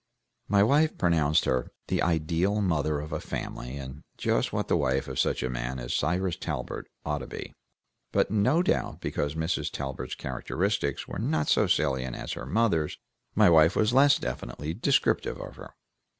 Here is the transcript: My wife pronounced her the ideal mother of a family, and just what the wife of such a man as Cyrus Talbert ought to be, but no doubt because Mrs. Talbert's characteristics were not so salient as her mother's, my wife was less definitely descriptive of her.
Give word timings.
My 0.47 0.63
wife 0.63 0.97
pronounced 0.97 1.45
her 1.45 1.69
the 1.87 2.01
ideal 2.01 2.59
mother 2.59 2.99
of 2.99 3.13
a 3.13 3.19
family, 3.19 3.77
and 3.77 4.01
just 4.17 4.51
what 4.51 4.67
the 4.67 4.75
wife 4.75 5.07
of 5.07 5.19
such 5.19 5.43
a 5.43 5.47
man 5.51 5.77
as 5.77 5.93
Cyrus 5.93 6.35
Talbert 6.37 6.89
ought 7.05 7.19
to 7.19 7.27
be, 7.27 7.53
but 8.11 8.31
no 8.31 8.63
doubt 8.63 8.99
because 8.99 9.35
Mrs. 9.35 9.69
Talbert's 9.69 10.15
characteristics 10.15 11.07
were 11.07 11.19
not 11.19 11.49
so 11.49 11.67
salient 11.67 12.15
as 12.15 12.33
her 12.33 12.47
mother's, 12.47 12.97
my 13.35 13.47
wife 13.47 13.75
was 13.75 13.93
less 13.93 14.17
definitely 14.17 14.73
descriptive 14.73 15.39
of 15.39 15.57
her. 15.57 15.75